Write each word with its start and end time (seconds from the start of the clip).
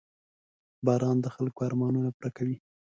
•باران 0.85 1.17
د 1.21 1.27
خلکو 1.35 1.59
ارمانونه 1.67 2.09
پوره 2.15 2.29
کوي. 2.37 2.57